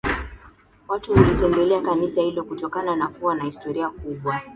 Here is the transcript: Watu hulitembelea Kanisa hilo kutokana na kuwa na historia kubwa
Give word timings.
Watu 0.87 1.13
hulitembelea 1.13 1.81
Kanisa 1.81 2.21
hilo 2.21 2.43
kutokana 2.43 2.95
na 2.95 3.07
kuwa 3.07 3.35
na 3.35 3.43
historia 3.43 3.89
kubwa 3.89 4.41